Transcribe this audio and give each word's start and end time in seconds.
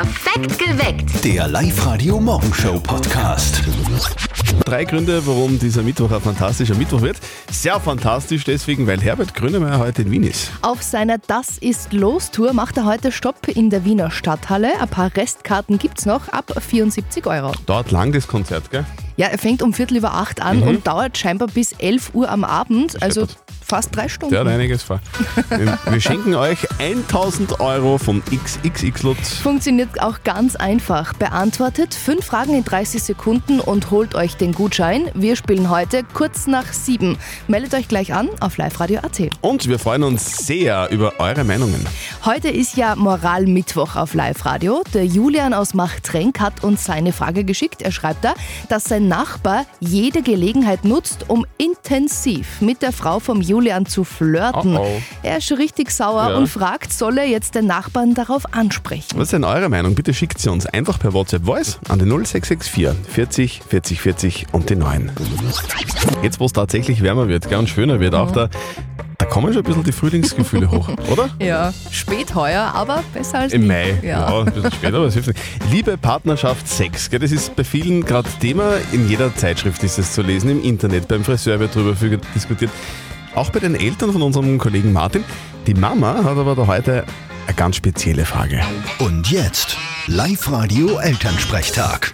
Perfekt 0.00 0.58
geweckt. 0.58 1.22
Der 1.22 1.46
Live-Radio-Morgenshow-Podcast. 1.46 3.62
Drei 4.64 4.86
Gründe, 4.86 5.26
warum 5.26 5.58
dieser 5.58 5.82
Mittwoch 5.82 6.10
ein 6.10 6.22
fantastischer 6.22 6.74
Mittwoch 6.74 7.02
wird. 7.02 7.18
Sehr 7.52 7.78
fantastisch 7.78 8.44
deswegen, 8.44 8.86
weil 8.86 8.98
Herbert 9.02 9.34
Grönemeyer 9.34 9.78
heute 9.78 10.00
in 10.00 10.10
Wien 10.10 10.22
ist. 10.22 10.52
Auf 10.62 10.82
seiner 10.82 11.18
Das 11.18 11.58
ist 11.58 11.92
los 11.92 12.30
Tour 12.30 12.54
macht 12.54 12.78
er 12.78 12.86
heute 12.86 13.12
Stopp 13.12 13.46
in 13.48 13.68
der 13.68 13.84
Wiener 13.84 14.10
Stadthalle. 14.10 14.80
Ein 14.80 14.88
paar 14.88 15.14
Restkarten 15.14 15.78
gibt's 15.78 16.06
noch 16.06 16.28
ab 16.28 16.50
74 16.58 17.26
Euro. 17.26 17.52
Dauert 17.66 17.90
lang 17.90 18.12
das 18.12 18.26
Konzert, 18.26 18.70
gell? 18.70 18.86
Ja, 19.20 19.26
er 19.26 19.36
fängt 19.36 19.60
um 19.60 19.74
Viertel 19.74 19.98
über 19.98 20.14
acht 20.14 20.40
an 20.40 20.62
und 20.62 20.86
dauert 20.86 21.18
scheinbar 21.18 21.48
bis 21.48 21.72
11 21.72 22.14
Uhr 22.14 22.30
am 22.30 22.42
Abend, 22.42 23.02
also 23.02 23.26
fast 23.66 23.94
drei 23.94 24.08
Stunden. 24.08 24.32
Der 24.32 24.40
hat 24.40 24.48
einiges 24.48 24.82
vor. 24.82 24.98
Wir- 25.50 26.00
schenken 26.00 26.34
euch 26.34 26.58
1000 26.80 27.60
Euro 27.60 27.98
von 27.98 28.22
XXX 28.24 29.02
Lutz. 29.02 29.34
Funktioniert 29.34 30.00
auch 30.02 30.24
ganz 30.24 30.56
einfach. 30.56 31.12
Beantwortet 31.12 31.94
fünf 31.94 32.24
Fragen 32.24 32.54
in 32.54 32.64
30 32.64 33.02
Sekunden 33.02 33.60
und 33.60 33.90
holt 33.90 34.14
euch 34.14 34.36
den 34.38 34.52
Gutschein. 34.52 35.10
Wir 35.14 35.36
spielen 35.36 35.68
heute 35.68 36.02
kurz 36.14 36.46
nach 36.46 36.72
sieben. 36.72 37.18
Meldet 37.46 37.74
euch 37.74 37.86
gleich 37.88 38.14
an 38.14 38.30
auf 38.40 38.56
liveradio.at. 38.56 39.20
Und 39.42 39.68
wir 39.68 39.78
freuen 39.78 40.02
uns 40.02 40.46
sehr 40.46 40.88
über 40.90 41.20
eure 41.20 41.44
Meinungen. 41.44 41.86
Heute 42.24 42.48
ist 42.48 42.76
ja 42.78 42.96
Moralmittwoch 42.96 43.96
auf 43.96 44.14
Live-Radio. 44.14 44.82
Der 44.94 45.04
Julian 45.04 45.52
aus 45.52 45.74
Machtrenk 45.74 46.40
hat 46.40 46.64
uns 46.64 46.84
seine 46.86 47.12
Frage 47.12 47.44
geschickt. 47.44 47.82
Er 47.82 47.92
schreibt 47.92 48.24
da, 48.24 48.32
dass 48.70 48.84
sein 48.84 49.09
Nachbar 49.10 49.66
jede 49.80 50.22
Gelegenheit 50.22 50.84
nutzt, 50.84 51.24
um 51.28 51.44
intensiv 51.58 52.60
mit 52.60 52.80
der 52.80 52.92
Frau 52.92 53.18
vom 53.18 53.40
Julian 53.40 53.84
zu 53.84 54.04
flirten. 54.04 54.76
Oh, 54.76 54.86
oh. 54.86 55.02
Er 55.24 55.38
ist 55.38 55.46
schon 55.46 55.56
richtig 55.56 55.90
sauer 55.90 56.30
Ja. 56.30 56.36
und 56.36 56.46
fragt, 56.46 56.92
soll 56.92 57.18
er 57.18 57.26
jetzt 57.26 57.56
den 57.56 57.66
Nachbarn 57.66 58.14
darauf 58.14 58.54
ansprechen? 58.54 59.08
Was 59.16 59.24
ist 59.24 59.32
denn 59.32 59.42
eure 59.44 59.68
Meinung? 59.68 59.96
Bitte 59.96 60.14
schickt 60.14 60.38
sie 60.38 60.48
uns 60.48 60.64
einfach 60.64 61.00
per 61.00 61.12
WhatsApp 61.12 61.44
Voice 61.44 61.80
an 61.88 61.98
die 61.98 62.04
0664 62.04 62.96
40 63.12 63.60
40 63.68 64.00
40 64.00 64.46
und 64.52 64.70
die 64.70 64.76
9. 64.76 65.10
Jetzt, 66.22 66.38
wo 66.38 66.44
es 66.44 66.52
tatsächlich 66.52 67.02
wärmer 67.02 67.26
wird 67.26 67.52
und 67.52 67.68
schöner 67.68 67.98
wird, 67.98 68.14
auch 68.14 68.30
da 68.30 68.48
kommen 69.30 69.54
schon 69.54 69.62
ein 69.62 69.64
bisschen 69.64 69.84
die 69.84 69.92
Frühlingsgefühle 69.92 70.70
hoch, 70.70 70.90
oder? 71.10 71.30
Ja, 71.40 71.72
spät 71.90 72.34
heuer, 72.34 72.70
aber 72.74 73.02
besser 73.14 73.38
als 73.38 73.54
Im 73.54 73.62
nie. 73.62 73.68
Mai, 73.68 73.98
ja. 74.02 74.28
Ja. 74.28 74.40
ein 74.40 74.44
bisschen 74.52 74.72
später, 74.72 74.98
aber 74.98 75.06
es 75.06 75.14
hilft 75.14 75.28
nicht. 75.28 75.40
Liebe 75.70 75.96
Partnerschaft, 75.96 76.68
Sex, 76.68 77.08
gell, 77.08 77.20
das 77.20 77.32
ist 77.32 77.56
bei 77.56 77.64
vielen 77.64 78.04
gerade 78.04 78.28
Thema. 78.40 78.74
In 78.92 79.08
jeder 79.08 79.34
Zeitschrift 79.34 79.82
ist 79.82 79.98
es 79.98 80.12
zu 80.12 80.20
lesen, 80.22 80.50
im 80.50 80.62
Internet, 80.62 81.08
beim 81.08 81.24
Friseur 81.24 81.58
wird 81.60 81.74
darüber 81.74 81.96
viel 81.96 82.20
diskutiert. 82.34 82.70
Auch 83.34 83.48
bei 83.50 83.60
den 83.60 83.74
Eltern 83.76 84.12
von 84.12 84.20
unserem 84.22 84.58
Kollegen 84.58 84.92
Martin. 84.92 85.24
Die 85.66 85.72
Mama 85.74 86.22
hat 86.24 86.36
aber 86.36 86.54
da 86.56 86.66
heute 86.66 87.04
eine 87.46 87.54
ganz 87.56 87.76
spezielle 87.76 88.24
Frage. 88.26 88.60
Und 88.98 89.30
jetzt 89.30 89.76
Live-Radio-Elternsprechtag. 90.08 92.12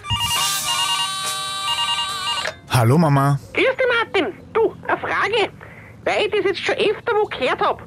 Hallo 2.69 2.97
Mama. 2.99 3.39
Grüß 3.53 3.63
dich, 3.65 3.87
Martin. 4.03 4.27
Du, 4.53 4.73
eine 4.87 4.97
Frage. 4.99 5.49
Weil 6.07 6.25
ich 6.27 6.31
das 6.31 6.45
jetzt 6.45 6.59
schon 6.65 6.75
öfter 6.75 7.11
wo 7.21 7.25
gehört 7.27 7.59
hab. 7.59 7.81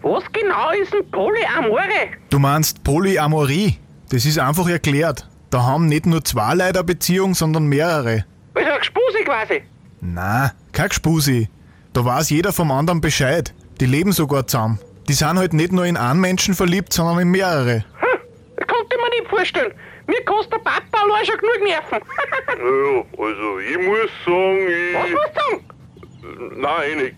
Was 0.00 0.24
genau 0.32 0.70
ist 0.70 0.94
ein 0.94 1.10
Polyamore? 1.10 2.08
Du 2.30 2.38
meinst 2.38 2.82
Polyamorie? 2.82 3.76
Das 4.10 4.24
ist 4.24 4.38
einfach 4.38 4.66
erklärt. 4.68 5.28
Da 5.50 5.62
haben 5.62 5.86
nicht 5.86 6.06
nur 6.06 6.24
zwei 6.24 6.54
Leute 6.54 6.78
eine 6.78 6.84
Beziehung, 6.84 7.34
sondern 7.34 7.66
mehrere. 7.66 8.24
Also 8.54 8.70
eine 8.70 8.78
Gespuse 8.78 9.24
quasi. 9.24 9.62
Na, 10.00 10.52
kein 10.72 10.88
Gspusi. 10.88 11.48
Da 11.92 12.02
weiß 12.04 12.30
jeder 12.30 12.52
vom 12.54 12.70
anderen 12.70 13.00
Bescheid. 13.02 13.52
Die 13.80 13.86
leben 13.86 14.12
sogar 14.12 14.46
zusammen. 14.46 14.78
Die 15.08 15.12
sind 15.12 15.38
halt 15.38 15.52
nicht 15.52 15.72
nur 15.72 15.84
in 15.84 15.98
einen 15.98 16.20
Menschen 16.20 16.54
verliebt, 16.54 16.94
sondern 16.94 17.18
in 17.18 17.28
mehrere. 17.30 17.84
Hm, 18.00 18.20
das 18.56 18.66
konnte 18.68 18.96
ich 18.96 19.02
mir 19.02 19.20
nicht 19.20 19.28
vorstellen. 19.28 19.72
Mir 20.06 20.24
kostet 20.24 20.52
der 20.54 20.58
Papa 20.58 20.98
allein 21.04 21.26
schon 21.26 21.36
genug 21.38 21.60
Nerven. 21.62 21.98
Ja, 22.48 23.24
also 23.24 23.58
ich 23.58 23.78
muss 23.86 24.10
sagen, 24.24 24.66
Was 24.94 25.06
ich. 25.08 25.12
musst 25.12 25.36
du 25.36 25.50
sagen? 25.50 26.60
Nein, 26.60 26.96
nix. 26.98 27.16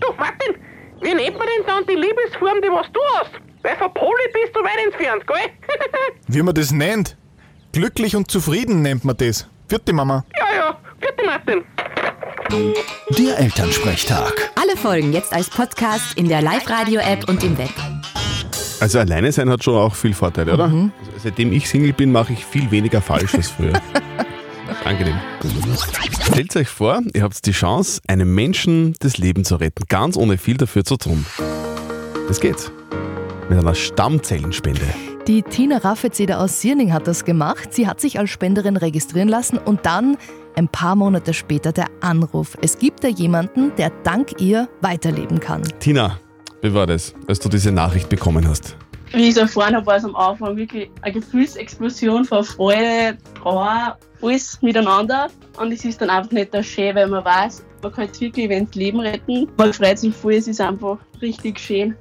Du, 0.00 0.12
Martin, 0.18 0.54
wie 1.00 1.14
nennt 1.14 1.38
man 1.38 1.46
denn 1.46 1.66
dann 1.66 1.86
die 1.86 1.94
Liebesform, 1.94 2.60
die 2.62 2.68
was 2.68 2.86
du 2.92 3.00
hast? 3.14 3.32
Weil 3.62 3.76
von 3.76 3.92
Poly 3.94 4.22
bist 4.32 4.54
du 4.54 4.60
weit 4.60 4.84
entfernt, 4.84 5.26
gell? 5.26 5.50
Wie 6.28 6.42
man 6.42 6.54
das 6.54 6.70
nennt? 6.70 7.16
Glücklich 7.72 8.14
und 8.14 8.30
zufrieden 8.30 8.82
nennt 8.82 9.04
man 9.04 9.16
das. 9.16 9.48
Vierte 9.68 9.92
Mama. 9.92 10.24
ja, 10.38 10.56
ja. 10.56 10.78
Bitte, 11.00 11.24
Martin. 11.24 11.64
Der 13.18 13.38
Elternsprechtag. 13.38 14.50
Alle 14.54 14.76
Folgen 14.76 15.12
jetzt 15.12 15.32
als 15.32 15.50
Podcast 15.50 16.16
in 16.16 16.28
der 16.28 16.40
Live-Radio-App 16.40 17.28
und 17.28 17.42
im 17.44 17.58
Web. 17.58 17.70
Also 18.80 19.00
alleine 19.00 19.32
sein 19.32 19.50
hat 19.50 19.62
schon 19.64 19.74
auch 19.76 19.94
viel 19.94 20.14
Vorteile, 20.14 20.54
oder? 20.54 20.64
Also 20.64 20.90
seitdem 21.18 21.52
ich 21.52 21.68
Single 21.68 21.92
bin, 21.92 22.12
mache 22.12 22.32
ich 22.32 22.44
viel 22.44 22.70
weniger 22.70 23.00
falsch 23.02 23.34
als 23.34 23.48
früher. 23.48 23.72
Angenehm. 24.88 25.20
Stellt 26.22 26.56
euch 26.56 26.68
vor, 26.68 27.02
ihr 27.12 27.22
habt 27.22 27.44
die 27.44 27.52
Chance, 27.52 28.00
einem 28.06 28.34
Menschen 28.34 28.94
das 29.00 29.18
Leben 29.18 29.44
zu 29.44 29.56
retten, 29.56 29.84
ganz 29.86 30.16
ohne 30.16 30.38
viel 30.38 30.56
dafür 30.56 30.82
zu 30.82 30.96
tun. 30.96 31.26
Das 32.26 32.40
geht. 32.40 32.72
Mit 33.50 33.58
einer 33.58 33.74
Stammzellenspende. 33.74 34.80
Die 35.26 35.42
Tina 35.42 35.76
Raffezeder 35.76 36.40
aus 36.40 36.62
Sierning 36.62 36.94
hat 36.94 37.06
das 37.06 37.26
gemacht. 37.26 37.74
Sie 37.74 37.86
hat 37.86 38.00
sich 38.00 38.18
als 38.18 38.30
Spenderin 38.30 38.78
registrieren 38.78 39.28
lassen 39.28 39.58
und 39.58 39.84
dann 39.84 40.16
ein 40.56 40.68
paar 40.68 40.96
Monate 40.96 41.34
später 41.34 41.72
der 41.72 41.88
Anruf. 42.00 42.56
Es 42.62 42.78
gibt 42.78 43.04
da 43.04 43.08
jemanden, 43.08 43.74
der 43.76 43.90
dank 44.04 44.40
ihr 44.40 44.70
weiterleben 44.80 45.38
kann. 45.38 45.64
Tina, 45.80 46.18
wie 46.62 46.72
war 46.72 46.86
das, 46.86 47.14
als 47.26 47.40
du 47.40 47.50
diese 47.50 47.72
Nachricht 47.72 48.08
bekommen 48.08 48.48
hast? 48.48 48.74
Wie 49.12 49.22
ich 49.22 49.30
es 49.30 49.36
erfahren 49.38 49.74
habe, 49.74 49.86
war 49.86 49.96
es 49.96 50.04
am 50.04 50.14
Anfang 50.16 50.56
wirklich 50.56 50.90
eine 51.00 51.14
Gefühlsexplosion 51.14 52.24
von 52.24 52.44
Freude, 52.44 53.16
Trauer, 53.40 53.96
alles 54.20 54.60
miteinander. 54.60 55.28
Und 55.58 55.72
es 55.72 55.84
ist 55.84 56.00
dann 56.00 56.10
einfach 56.10 56.30
nicht 56.30 56.52
das 56.52 56.66
schön, 56.66 56.94
weil 56.94 57.08
man 57.08 57.24
weiß, 57.24 57.64
man 57.82 57.92
kann 57.92 58.04
jetzt 58.04 58.20
wirklich 58.20 58.50
wenn 58.50 58.68
Leben 58.74 59.00
retten. 59.00 59.48
Man 59.56 59.72
freut 59.72 59.98
sich 59.98 60.14
voll, 60.14 60.34
es 60.34 60.46
ist 60.46 60.60
einfach 60.60 60.98
richtig 61.22 61.58
schön. 61.58 61.96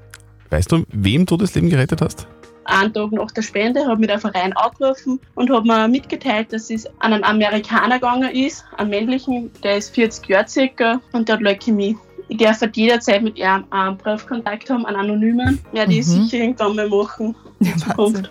Weißt 0.50 0.72
du, 0.72 0.84
wem 0.90 1.26
du 1.26 1.38
das 1.38 1.56
Leben 1.56 1.70
gerettet 1.70 2.02
hast? 2.02 2.28
Einen 2.66 2.94
Tag 2.94 3.14
nach 3.14 3.32
der 3.32 3.42
Spende 3.42 3.86
habe 3.88 4.02
ich 4.02 4.08
den 4.08 4.20
Verein 4.20 4.52
angerufen 4.58 5.22
und 5.36 5.50
habe 5.50 5.66
mir 5.66 5.88
mitgeteilt, 5.88 6.52
dass 6.52 6.70
es 6.70 6.86
an 7.00 7.14
einen 7.14 7.24
Amerikaner 7.24 7.96
gegangen 7.96 8.30
ist, 8.32 8.66
einen 8.76 8.90
männlichen, 8.90 9.50
der 9.64 9.78
ist 9.78 9.96
40 9.96 10.28
Jahre 10.28 10.48
circa 10.50 11.00
und 11.14 11.30
der 11.30 11.36
hat 11.36 11.42
Leukämie. 11.42 11.96
Ich 12.30 12.38
darf 12.38 12.60
halt 12.62 12.76
jederzeit 12.76 13.22
mit 13.24 13.38
ihm 13.38 13.64
einen 13.70 13.98
Briefkontakt 13.98 14.70
haben, 14.70 14.86
einen 14.86 14.98
anonymen. 14.98 15.60
Werde 15.72 15.94
ich 15.94 16.06
Mhm. 16.08 16.24
sicher 16.24 16.38
irgendwann 16.44 16.76
mal 16.76 16.90
machen 16.90 17.36
Zukunft. 17.78 18.30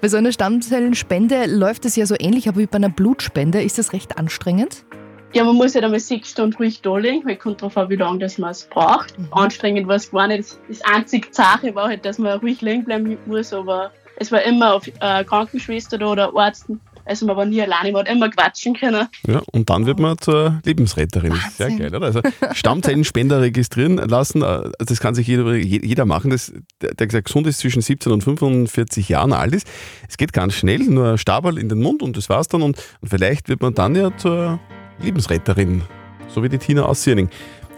Bei 0.00 0.08
so 0.08 0.16
einer 0.16 0.32
Stammzellenspende 0.32 1.46
läuft 1.46 1.84
es 1.84 1.96
ja 1.96 2.04
so 2.06 2.14
ähnlich, 2.18 2.48
aber 2.48 2.58
wie 2.58 2.66
bei 2.66 2.76
einer 2.76 2.88
Blutspende 2.88 3.62
ist 3.62 3.78
das 3.78 3.92
recht 3.92 4.18
anstrengend. 4.18 4.84
Ja, 5.32 5.44
man 5.44 5.54
muss 5.54 5.74
ja 5.74 5.80
einmal 5.82 6.00
sechs 6.00 6.30
Stunden 6.30 6.56
ruhig 6.56 6.82
da 6.82 6.96
liegen, 6.96 7.24
weil 7.24 7.36
kommt 7.36 7.62
drauf 7.62 7.76
an, 7.76 7.88
wie 7.88 7.94
lange 7.96 8.18
das 8.18 8.36
man 8.36 8.50
es 8.50 8.64
braucht. 8.64 9.14
Anstrengend 9.30 9.86
war 9.86 9.94
es 9.94 10.10
gar 10.10 10.26
nicht. 10.26 10.56
Das 10.68 10.80
einzige 10.82 11.28
Sache 11.30 11.72
war 11.74 11.86
halt, 11.88 12.04
dass 12.04 12.18
man 12.18 12.38
ruhig 12.40 12.60
liegen 12.62 12.84
bleiben 12.84 13.16
muss, 13.26 13.52
aber 13.52 13.92
es 14.16 14.32
war 14.32 14.42
immer 14.42 14.74
auf 14.74 14.88
äh, 15.00 15.22
Krankenschwester 15.24 16.04
oder 16.10 16.32
Arzt. 16.34 16.66
Also 17.10 17.26
man 17.26 17.36
war 17.36 17.44
nie 17.44 17.60
alleine, 17.60 17.90
man 17.90 18.06
hat 18.06 18.14
immer 18.14 18.30
quatschen 18.30 18.72
können. 18.72 19.08
Ja, 19.26 19.42
und 19.50 19.68
dann 19.68 19.84
wird 19.84 19.98
man 19.98 20.16
zur 20.18 20.60
Lebensretterin. 20.64 21.32
Sehr 21.32 21.66
Wahnsinn. 21.66 21.78
geil, 21.78 21.96
oder? 21.96 22.06
Also 22.06 22.20
Stammzellenspender 22.52 23.40
registrieren 23.40 23.96
lassen, 23.96 24.42
äh, 24.42 24.70
das 24.78 25.00
kann 25.00 25.16
sich 25.16 25.26
jeder, 25.26 25.56
jeder 25.56 26.04
machen. 26.04 26.30
Das, 26.30 26.52
der, 26.80 26.94
der 26.94 27.08
gesagt, 27.08 27.26
gesund 27.26 27.48
ist 27.48 27.58
zwischen 27.58 27.82
17 27.82 28.12
und 28.12 28.22
45 28.22 29.08
Jahren 29.08 29.32
alt 29.32 29.52
ist. 29.56 29.66
Es 30.08 30.18
geht 30.18 30.32
ganz 30.32 30.54
schnell, 30.54 30.78
nur 30.78 31.18
Stabal 31.18 31.58
in 31.58 31.68
den 31.68 31.82
Mund 31.82 32.00
und 32.00 32.16
das 32.16 32.28
war's 32.28 32.46
dann. 32.46 32.62
Und, 32.62 32.78
und 33.00 33.08
vielleicht 33.08 33.48
wird 33.48 33.60
man 33.60 33.74
dann 33.74 33.96
ja 33.96 34.16
zur 34.16 34.60
Lebensretterin, 35.02 35.82
so 36.28 36.44
wie 36.44 36.48
die 36.48 36.58
Tina 36.58 36.82
aus 36.82 37.02
Sierning. 37.02 37.28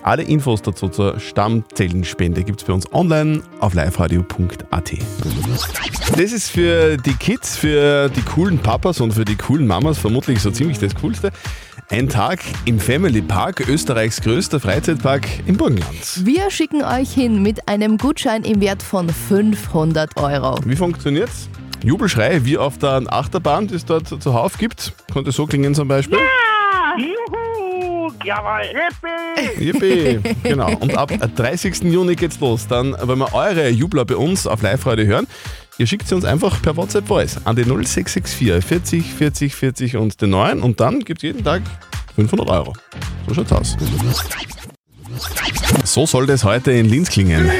Alle 0.02 0.24
Infos 0.24 0.62
dazu 0.62 0.88
zur 0.88 1.20
Stammzellenspende 1.20 2.42
gibt 2.42 2.60
es 2.60 2.66
bei 2.66 2.72
uns 2.72 2.92
online 2.92 3.42
auf 3.60 3.74
liveradio.at. 3.74 4.92
Das 6.16 6.32
ist 6.32 6.50
für 6.50 6.96
die 6.96 7.14
Kids, 7.14 7.56
für 7.56 8.08
die 8.08 8.22
coolen 8.22 8.58
Papas 8.58 9.00
und 9.00 9.12
für 9.12 9.24
die 9.24 9.36
coolen 9.36 9.66
Mamas 9.66 9.98
vermutlich 9.98 10.40
so 10.40 10.50
ziemlich 10.50 10.78
das 10.80 10.94
Coolste. 10.96 11.30
Ein 11.88 12.08
Tag 12.08 12.40
im 12.64 12.80
Family 12.80 13.22
Park, 13.22 13.68
Österreichs 13.68 14.20
größter 14.20 14.58
Freizeitpark 14.58 15.26
im 15.46 15.56
Burgenland. 15.56 16.24
Wir 16.24 16.50
schicken 16.50 16.82
euch 16.82 17.12
hin 17.12 17.42
mit 17.42 17.68
einem 17.68 17.96
Gutschein 17.96 18.42
im 18.42 18.60
Wert 18.60 18.82
von 18.82 19.08
500 19.08 20.16
Euro. 20.16 20.58
Wie 20.64 20.76
funktioniert's? 20.76 21.48
Jubelschrei 21.84 22.44
wie 22.44 22.58
auf 22.58 22.78
der 22.78 23.02
Achterbahn, 23.08 23.68
die 23.68 23.74
es 23.74 23.84
dort 23.84 24.08
zuhauf 24.22 24.58
gibt. 24.58 24.94
Konnte 25.12 25.32
so 25.32 25.46
klingen 25.46 25.74
zum 25.74 25.86
Beispiel. 25.86 26.18
Juhu, 26.96 27.41
jawohl, 28.24 28.62
Yippie. 29.58 29.64
Yippie. 29.64 30.34
genau. 30.42 30.74
Und 30.80 30.96
ab 30.96 31.12
30. 31.36 31.82
Juni 31.84 32.14
geht's 32.16 32.40
los. 32.40 32.66
Dann 32.66 32.96
wollen 33.02 33.18
wir 33.18 33.34
eure 33.34 33.68
Jubler 33.68 34.04
bei 34.04 34.16
uns 34.16 34.46
auf 34.46 34.62
Live-Radio 34.62 35.06
hören. 35.06 35.26
Ihr 35.78 35.86
schickt 35.86 36.06
sie 36.06 36.14
uns 36.14 36.24
einfach 36.24 36.60
per 36.62 36.76
WhatsApp 36.76 37.06
Voice 37.06 37.40
an 37.44 37.56
die 37.56 37.64
0664 37.64 38.62
40 38.62 39.14
40 39.14 39.54
40 39.54 39.96
und 39.96 40.20
den 40.20 40.30
9 40.30 40.60
und 40.60 40.80
dann 40.80 41.00
gibt's 41.00 41.22
jeden 41.22 41.42
Tag 41.42 41.62
500 42.14 42.48
Euro. 42.50 42.74
So 43.26 43.34
schaut's 43.34 43.52
aus. 43.52 43.76
So 45.84 46.06
soll 46.06 46.26
das 46.26 46.44
heute 46.44 46.72
in 46.72 46.88
Linz 46.88 47.10
klingen. 47.10 47.50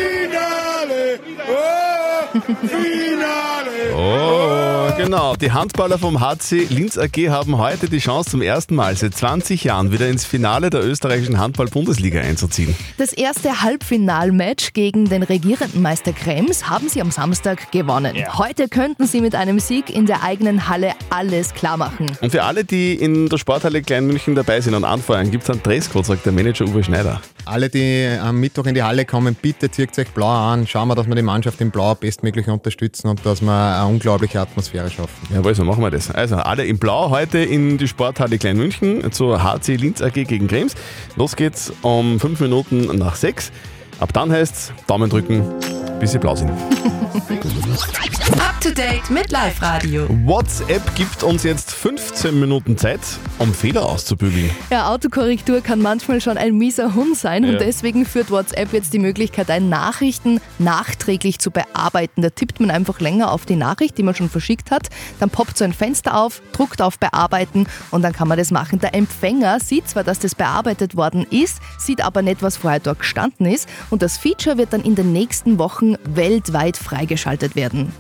Oh, 3.95 4.62
Genau, 4.99 5.35
die 5.37 5.51
Handballer 5.51 5.99
vom 5.99 6.21
HC 6.21 6.67
Linz 6.69 6.99
AG 6.99 7.31
haben 7.31 7.57
heute 7.57 7.89
die 7.89 7.99
Chance, 7.99 8.31
zum 8.31 8.43
ersten 8.43 8.75
Mal 8.75 8.95
seit 8.95 9.15
20 9.15 9.65
Jahren 9.65 9.91
wieder 9.91 10.07
ins 10.09 10.27
Finale 10.27 10.69
der 10.69 10.85
österreichischen 10.85 11.39
Handball-Bundesliga 11.39 12.21
einzuziehen. 12.21 12.75
Das 12.99 13.13
erste 13.15 13.63
Halbfinalmatch 13.63 14.75
gegen 14.75 15.07
den 15.09 15.23
regierenden 15.23 15.81
Meister 15.81 16.13
Krems 16.13 16.69
haben 16.69 16.91
sie 16.91 17.01
am 17.01 17.11
Samstag 17.11 17.73
gewonnen. 17.73 18.15
Heute 18.37 18.69
könnten 18.69 19.07
sie 19.07 19.23
mit 19.23 19.35
einem 19.35 19.61
Sieg 19.61 19.89
in 19.89 20.05
der 20.05 20.23
eigenen 20.23 20.69
Halle 20.69 20.93
alles 21.09 21.55
klar 21.55 21.79
machen. 21.79 22.07
Und 22.21 22.31
für 22.31 22.43
alle, 22.43 22.65
die 22.65 22.95
in 22.95 23.29
der 23.29 23.39
Sporthalle 23.39 23.83
Kleinmünchen 23.83 24.35
dabei 24.35 24.61
sind 24.61 24.75
und 24.75 24.85
anfeuern, 24.85 25.31
gibt 25.31 25.45
es 25.45 25.51
einen 25.51 25.63
Dresscode, 25.63 26.05
sagt 26.05 26.27
der 26.27 26.33
Manager 26.33 26.67
Uwe 26.67 26.85
Schneider. 26.85 27.23
Alle, 27.45 27.69
die 27.69 28.09
am 28.21 28.39
Mittwoch 28.39 28.67
in 28.67 28.75
die 28.75 28.83
Halle 28.83 29.05
kommen, 29.05 29.35
bitte 29.35 29.71
zieht 29.71 29.99
euch 29.99 30.09
blau 30.11 30.29
an. 30.29 30.67
Schauen 30.67 30.89
wir, 30.89 30.95
dass 30.95 31.09
wir 31.09 31.15
die 31.15 31.23
Mannschaft 31.23 31.61
in 31.61 31.71
Blau 31.71 31.95
bestmöglich 31.95 32.47
unterstützen 32.49 33.09
und 33.09 33.25
dass 33.27 33.43
wir 33.43 33.53
eine 33.53 33.87
unglaubliche 33.87 34.41
Atmosphäre 34.41 34.91
schaffen. 34.91 35.35
Jawohl, 35.35 35.55
so 35.55 35.65
machen 35.65 35.83
wir 35.83 35.91
das. 35.91 36.11
Also 36.11 36.37
alle 36.37 36.65
in 36.65 36.79
Blau 36.79 37.11
heute 37.11 37.39
in 37.39 37.79
die 37.79 37.89
Sporthalle 37.89 38.39
Kleinmünchen 38.39 39.11
zur 39.13 39.43
HC 39.43 39.77
Linz 39.77 40.01
AG 40.01 40.13
gegen 40.13 40.47
Krems. 40.47 40.75
Los 41.17 41.35
geht's 41.35 41.73
um 41.83 42.21
fünf 42.21 42.41
Minuten 42.41 42.97
nach 42.97 43.17
sechs. 43.17 43.51
Ab 43.99 44.13
dann 44.13 44.31
heißt's 44.31 44.73
Daumen 44.87 45.11
drücken, 45.11 45.45
bis 46.03 46.11
sie 46.11 46.19
blau 46.19 46.35
sind. 46.35 46.51
Up 46.51 48.61
to 48.61 48.71
date 48.71 49.09
mit 49.09 49.31
Live 49.31 49.63
Radio. 49.63 50.09
WhatsApp 50.25 50.83
gibt 50.97 51.23
uns 51.23 51.45
jetzt 51.45 51.71
15 51.71 52.41
Minuten 52.41 52.77
Zeit, 52.77 52.99
um 53.39 53.55
Fehler 53.55 53.87
auszubügeln. 53.87 54.51
Ja, 54.71 54.91
Autokorrektur 54.91 55.61
kann 55.61 55.81
manchmal 55.81 56.21
schon 56.21 56.39
ein 56.39 56.59
mieser 56.59 56.95
Hund 56.97 57.17
sein 57.17 57.45
Ja. 57.45 57.51
und 57.53 57.61
deswegen 57.61 58.05
führt 58.05 58.33
WhatsApp 58.33 58.73
jetzt 58.73 58.93
die 58.93 58.99
Möglichkeit 58.99 59.49
ein, 59.49 59.69
Nachrichten 59.69 60.41
nachträglich 60.59 61.39
zu 61.39 61.53
bearbeiten. 61.53 62.21
Da 62.23 62.31
tippt 62.31 62.59
man 62.59 62.73
einfach 62.73 62.99
länger 62.99 63.31
auf 63.31 63.47
die 63.47 63.57
Nachricht, 63.57 63.97
die 63.97 64.03
man 64.03 64.17
schon 64.17 64.29
verschickt 64.29 64.73
hat, 64.73 64.89
dann 65.21 65.31
poppt 65.31 65.57
so 65.57 65.65
ein 65.65 65.73
Fenster 65.73 66.17
auf, 66.17 66.43
druckt 66.53 66.83
auf 66.83 66.99
Bearbeiten 66.99 67.69
und 67.93 68.03
dann 68.03 68.13
kann 68.13 68.27
man 68.27 68.39
das 68.39 68.51
machen. 68.51 68.81
Der 68.81 68.93
Empfänger 68.95 69.61
sieht 69.61 69.89
zwar, 69.89 70.03
dass 70.03 70.19
das 70.19 70.35
bearbeitet 70.35 70.97
worden 70.97 71.25
ist, 71.31 71.59
sieht 71.79 72.03
aber 72.05 72.23
nicht, 72.23 72.43
was 72.43 72.57
vorher 72.57 72.81
dort 72.81 72.99
gestanden 72.99 73.47
ist 73.47 73.69
und 73.91 74.03
das 74.03 74.19
Feature 74.19 74.59
wird 74.59 74.73
dann 74.73 74.83
in 74.83 74.97
den 74.97 75.13
nächsten 75.13 75.59
Wochen 75.61 75.92
weltweit 76.05 76.77
freigeschaltet 76.77 77.55
werden. 77.57 77.93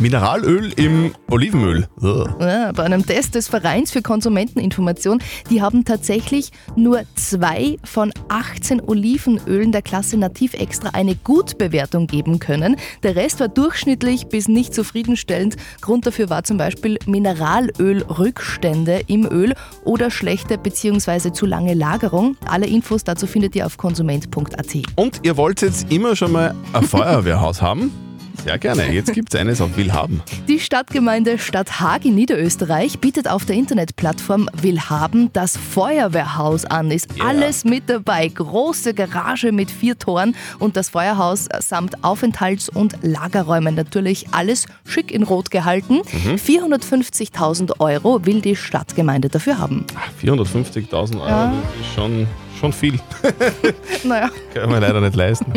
Mineralöl 0.00 0.72
im 0.76 1.12
Olivenöl. 1.28 1.86
Ja, 2.00 2.72
bei 2.72 2.84
einem 2.84 3.04
Test 3.04 3.34
des 3.34 3.48
Vereins 3.48 3.90
für 3.90 4.00
Konsumenteninformation, 4.00 5.22
die 5.50 5.60
haben 5.60 5.84
tatsächlich 5.84 6.52
nur 6.74 7.02
zwei 7.16 7.76
von 7.84 8.10
18 8.28 8.80
Olivenölen 8.80 9.72
der 9.72 9.82
Klasse 9.82 10.16
Nativ 10.16 10.54
Extra 10.54 10.90
eine 10.90 11.16
Gutbewertung 11.16 12.06
geben 12.06 12.38
können. 12.38 12.76
Der 13.02 13.14
Rest 13.14 13.40
war 13.40 13.48
durchschnittlich 13.48 14.28
bis 14.28 14.48
nicht 14.48 14.74
zufriedenstellend. 14.74 15.56
Grund 15.82 16.06
dafür 16.06 16.30
war 16.30 16.44
zum 16.44 16.56
Beispiel 16.56 16.98
Mineralölrückstände 17.04 19.02
im 19.06 19.26
Öl 19.30 19.54
oder 19.84 20.10
schlechte 20.10 20.56
bzw. 20.56 21.32
zu 21.32 21.44
lange 21.44 21.74
Lagerung. 21.74 22.38
Alle 22.46 22.66
Infos 22.66 23.04
dazu 23.04 23.26
findet 23.26 23.54
ihr 23.54 23.66
auf 23.66 23.76
konsument.at. 23.76 24.76
Und 24.96 25.20
ihr 25.24 25.36
wollt 25.36 25.60
jetzt 25.60 25.92
immer 25.92 26.16
schon 26.16 26.32
mal 26.32 26.54
ein 26.72 26.84
Feuerwehrhaus 26.84 27.60
haben? 27.60 27.92
Sehr 28.44 28.58
gerne. 28.58 28.90
Jetzt 28.92 29.12
gibt's 29.12 29.34
eines 29.34 29.60
auf 29.60 29.76
Willhaben. 29.76 30.22
Die 30.48 30.58
Stadtgemeinde 30.60 31.38
Stadthag 31.38 32.04
in 32.06 32.14
Niederösterreich 32.14 32.98
bietet 32.98 33.28
auf 33.28 33.44
der 33.44 33.56
Internetplattform 33.56 34.48
Willhaben 34.60 35.30
das 35.32 35.56
Feuerwehrhaus 35.56 36.64
an. 36.64 36.90
Ist 36.90 37.08
Ja. 37.16 37.24
alles 37.26 37.64
mit 37.64 37.90
dabei. 37.90 38.28
Große 38.28 38.94
Garage 38.94 39.52
mit 39.52 39.70
vier 39.70 39.98
Toren 39.98 40.34
und 40.58 40.76
das 40.76 40.88
Feuerhaus 40.88 41.48
samt 41.60 42.02
Aufenthalts- 42.02 42.70
und 42.70 42.96
Lagerräumen. 43.02 43.74
Natürlich 43.74 44.26
alles 44.32 44.66
schick 44.86 45.10
in 45.12 45.22
Rot 45.22 45.50
gehalten. 45.50 46.00
450.000 46.36 47.78
Euro 47.80 48.24
will 48.24 48.40
die 48.40 48.56
Stadtgemeinde 48.56 49.28
dafür 49.28 49.58
haben. 49.58 49.84
450.000 50.20 51.20
Euro, 51.20 51.28
Ja. 51.28 51.52
das 51.78 51.86
ist 51.86 51.94
schon, 51.94 52.26
schon 52.60 52.72
viel. 52.72 53.00
Naja, 54.04 54.30
Kann 54.54 54.70
man 54.70 54.80
leider 54.80 55.00
nicht 55.00 55.14
leisten. 55.14 55.52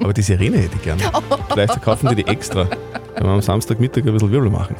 Aber 0.00 0.12
die 0.12 0.22
Sirene 0.22 0.58
hätte 0.58 0.76
ich 0.76 0.82
gerne. 0.82 1.02
Vielleicht 1.52 1.72
verkaufen 1.72 2.08
die 2.08 2.16
die 2.16 2.26
extra. 2.26 2.66
Wenn 3.14 3.24
wir 3.24 3.30
am 3.30 3.42
Samstagmittag 3.42 4.04
ein 4.04 4.12
bisschen 4.12 4.32
Wirbel 4.32 4.50
machen. 4.50 4.74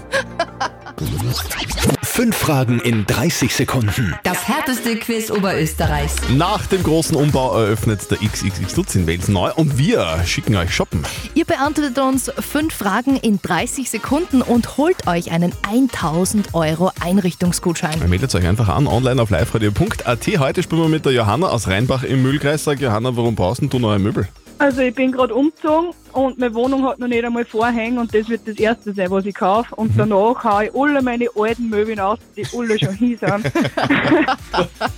Fünf 2.21 2.37
Fragen 2.37 2.81
in 2.81 3.07
30 3.07 3.55
Sekunden. 3.55 4.15
Das 4.25 4.47
härteste 4.47 4.97
Quiz 4.97 5.31
Oberösterreichs. 5.31 6.17
Nach 6.37 6.67
dem 6.67 6.83
großen 6.83 7.17
Umbau 7.17 7.59
eröffnet 7.59 8.11
der 8.11 8.19
XXX 8.19 8.77
Lutz 8.77 8.95
in 8.95 9.07
Wels 9.07 9.29
neu 9.29 9.51
und 9.57 9.79
wir 9.79 10.23
schicken 10.27 10.55
euch 10.55 10.75
shoppen. 10.75 11.03
ihr 11.35 11.47
beantwortet 11.47 11.99
uns 11.99 12.31
fünf 12.39 12.75
Fragen 12.75 13.17
in 13.17 13.41
30 13.41 13.89
Sekunden 13.89 14.43
und 14.43 14.77
holt 14.77 15.07
euch 15.07 15.33
einen 15.33 15.55
1000 15.67 16.53
Euro 16.53 16.93
Einrichtungsgutschein. 17.01 18.07
Meldet 18.07 18.35
euch 18.35 18.47
einfach 18.47 18.69
an, 18.69 18.87
online 18.87 19.23
auf 19.23 19.31
liveradio.at. 19.31 20.27
Heute 20.41 20.63
spielen 20.63 20.83
wir 20.83 20.89
mit 20.91 21.07
der 21.07 21.13
Johanna 21.13 21.49
aus 21.49 21.69
Rheinbach 21.69 22.03
im 22.03 22.23
Müllkreis. 22.23 22.65
Sag 22.65 22.83
Johanna, 22.83 23.17
warum 23.17 23.35
brauchst 23.35 23.63
denn 23.63 23.71
du 23.71 23.79
neue 23.79 23.99
Möbel? 23.99 24.29
Also 24.59 24.83
ich 24.83 24.95
bin 24.95 25.11
gerade 25.11 25.35
umgezogen 25.35 25.95
und 26.13 26.39
meine 26.39 26.55
Wohnung 26.55 26.87
hat 26.87 26.99
noch 26.99 27.09
nicht 27.09 27.25
einmal 27.25 27.45
Vorhänge 27.45 28.01
und 28.01 28.15
das 28.15 28.29
wird 28.29 28.47
das 28.47 28.57
erste 28.57 28.93
sein, 28.93 29.11
was 29.11 29.25
ich 29.27 29.35
kaufe. 29.35 29.75
Und 29.77 29.93
danach 29.97 30.43
haue 30.45 30.67
ich 30.67 30.75
alle 30.75 31.03
meine 31.03 31.27
alten 31.37 31.69
Möbel 31.69 31.99
aus, 32.01 32.19
die 32.37 32.45
alle 32.57 32.79
schon 32.79 32.95
hin 32.95 33.19
sind. 33.19 33.53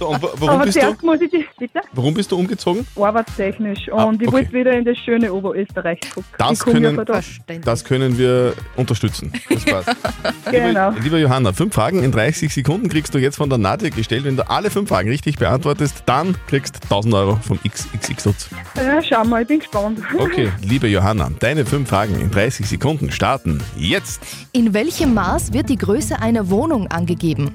Und 0.00 0.22
wa- 0.22 0.30
warum, 0.34 0.48
Aber 0.48 0.64
bist 0.64 0.76
du, 0.76 0.80
zuerst 0.80 1.02
muss 1.02 1.20
ich 1.20 1.30
die, 1.30 1.46
bitte, 1.58 1.80
warum 1.92 2.14
bist 2.14 2.30
du 2.32 2.36
umgezogen? 2.38 2.86
arbeitstechnisch. 3.00 3.88
Und 3.88 3.98
Ah, 3.98 4.10
ich 4.12 4.28
okay. 4.28 4.32
wollte 4.32 4.52
wieder 4.52 4.72
in 4.72 4.84
das 4.84 4.98
schöne 4.98 5.32
Oberösterreich 5.32 6.00
zurück. 6.00 6.24
Das 6.38 6.52
ich 6.52 6.58
komme 6.60 6.76
ja 6.80 6.80
können- 6.86 6.96
von 6.96 7.04
dort. 7.06 7.24
Verständlich. 7.24 7.64
Das 7.64 7.84
können 7.84 8.18
wir 8.18 8.54
unterstützen. 8.76 9.32
Das 9.48 9.64
passt. 9.64 9.96
Genau. 10.50 10.90
Liebe, 11.02 11.18
Johanna, 11.18 11.52
fünf 11.52 11.74
Fragen 11.74 12.02
in 12.02 12.12
30 12.12 12.52
Sekunden 12.52 12.88
kriegst 12.88 13.14
du 13.14 13.18
jetzt 13.18 13.36
von 13.36 13.48
der 13.48 13.58
Nadja 13.58 13.88
gestellt. 13.90 14.24
Wenn 14.24 14.36
du 14.36 14.48
alle 14.50 14.70
fünf 14.70 14.88
Fragen 14.88 15.08
richtig 15.08 15.38
beantwortest, 15.38 16.02
dann 16.06 16.36
kriegst 16.46 16.76
du 16.76 16.80
1000 16.84 17.14
Euro 17.14 17.36
vom 17.42 17.58
XXX. 17.66 18.50
Ja, 18.76 19.02
schau 19.02 19.24
mal, 19.24 19.42
ich 19.42 19.48
bin 19.48 19.58
gespannt. 19.60 20.00
Okay, 20.18 20.50
liebe 20.62 20.88
Johanna, 21.02 21.30
deine 21.40 21.66
fünf 21.66 21.88
Fragen 21.88 22.14
in 22.20 22.30
30 22.30 22.64
Sekunden 22.64 23.10
starten 23.10 23.60
jetzt. 23.76 24.22
In 24.52 24.72
welchem 24.72 25.14
Maß 25.14 25.52
wird 25.52 25.68
die 25.68 25.76
Größe 25.76 26.22
einer 26.22 26.48
Wohnung 26.48 26.86
angegeben? 26.92 27.50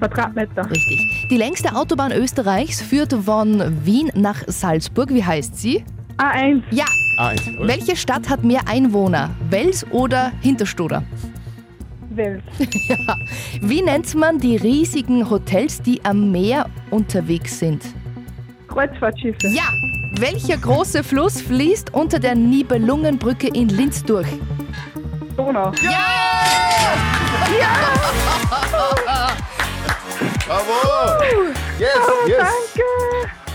Quadratmeter. 0.00 0.68
Richtig. 0.68 1.28
Die 1.30 1.36
längste 1.36 1.76
Autobahn 1.76 2.10
Österreichs 2.10 2.82
führt 2.82 3.12
von 3.12 3.62
Wien 3.86 4.10
nach 4.16 4.42
Salzburg. 4.48 5.10
Wie 5.14 5.22
heißt 5.24 5.56
sie? 5.56 5.84
A1, 6.16 6.62
Ja. 6.72 6.86
Ah, 7.16 7.30
Welche 7.60 7.94
Stadt 7.94 8.28
hat 8.28 8.42
mehr 8.42 8.62
Einwohner? 8.66 9.30
Wels 9.50 9.86
oder 9.92 10.32
Hinterstoder? 10.40 11.04
Wels. 12.10 12.42
Ja. 12.88 13.16
Wie 13.60 13.82
nennt 13.82 14.12
man 14.16 14.40
die 14.40 14.56
riesigen 14.56 15.30
Hotels, 15.30 15.80
die 15.80 16.04
am 16.04 16.32
Meer 16.32 16.68
unterwegs 16.90 17.56
sind? 17.60 17.84
Kreuzfahrtschiffe. 18.66 19.46
Ja. 19.46 19.62
Welcher 20.18 20.56
große 20.56 21.02
Fluss 21.02 21.40
fließt 21.40 21.92
unter 21.92 22.18
der 22.18 22.34
Nibelungenbrücke 22.34 23.48
in 23.48 23.68
Linz 23.68 24.02
durch? 24.04 24.28
Donau. 25.36 25.72
Bravo! 30.46 31.22
Yes, 31.78 31.88
yes! 32.26 32.38
Danke. 32.38 32.82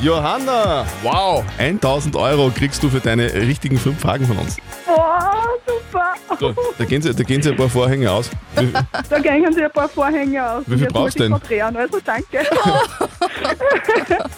Johanna, 0.01 0.85
wow, 1.03 1.43
1000 1.57 2.15
Euro 2.15 2.49
kriegst 2.55 2.81
du 2.81 2.89
für 2.89 2.99
deine 3.01 3.33
richtigen 3.33 3.77
fünf 3.77 3.99
Fragen 3.99 4.25
von 4.25 4.37
uns. 4.37 4.55
Boah, 4.85 5.43
super. 5.67 6.13
So, 6.39 6.55
da, 6.77 6.85
gehen 6.85 7.01
sie, 7.01 7.13
da 7.13 7.23
gehen 7.23 7.41
sie 7.41 7.49
ein 7.49 7.57
paar 7.57 7.67
Vorhänge 7.69 8.09
aus. 8.09 8.29
Wie- 8.55 8.71
Da 9.09 9.19
gehen 9.19 9.51
sie 9.53 9.63
ein 9.63 9.71
paar 9.71 9.89
Vorhänge 9.89 10.49
aus. 10.49 10.63
Wie 10.67 10.75
viel 10.75 10.83
Jetzt 10.83 10.93
brauchst 10.93 11.19
du 11.19 11.23
denn? 11.23 11.39
drehen, 11.45 11.75
Also 11.75 11.99
danke. 12.03 12.39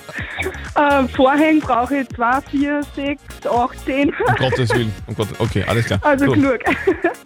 äh, 0.81 1.07
Vorhänge 1.07 1.59
brauche 1.59 1.97
ich 1.97 2.09
2, 2.09 2.41
4, 2.41 2.81
6, 2.95 3.23
8, 3.47 3.85
10. 3.85 4.09
Um 4.09 4.35
Gottes 4.35 4.69
Willen. 4.73 4.93
Um 5.07 5.15
Gott, 5.15 5.27
okay, 5.39 5.63
alles 5.67 5.85
klar. 5.85 5.99
Also 6.03 6.25
so, 6.25 6.31
genug. 6.31 6.59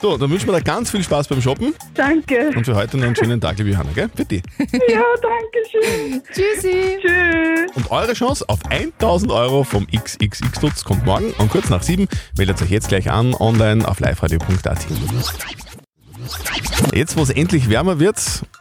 so, 0.01 0.17
dann 0.17 0.29
wünschen 0.29 0.47
wir 0.47 0.57
dir 0.57 0.63
ganz 0.63 0.89
viel 0.89 1.03
Spaß 1.03 1.27
beim 1.27 1.41
Shoppen 1.41 1.74
danke. 1.93 2.51
und 2.55 2.65
für 2.65 2.75
heute 2.75 2.97
noch 2.97 3.05
einen 3.05 3.15
schönen 3.15 3.39
Tag, 3.39 3.57
liebe 3.57 3.71
Johanna, 3.71 3.91
gell? 3.93 4.09
Bitte. 4.15 4.35
Ja, 4.88 5.03
danke 5.21 5.59
schön. 5.69 6.21
Tschüssi. 6.31 6.97
Tschüss. 7.01 7.71
Und 7.75 7.91
eure 7.91 8.13
Chance 8.13 8.45
auf 8.47 8.59
1000 8.69 9.31
Euro 9.31 9.63
vom 9.63 9.88
XXX 9.88 10.62
Lutz 10.62 10.83
kommt 10.83 11.05
morgen 11.05 11.33
um 11.38 11.50
kurz 11.50 11.69
nach 11.69 11.83
sieben. 11.83 12.07
Meldet 12.38 12.62
euch 12.62 12.69
jetzt 12.69 12.89
gleich 12.89 13.09
an, 13.12 13.33
online 13.33 13.88
auf 13.88 14.00
liveradio.at. 14.00 14.85
Jetzt, 16.94 17.17
wo 17.17 17.24
es 17.24 17.29
endlich 17.29 17.70
wärmer 17.70 18.00
wird 18.00 18.17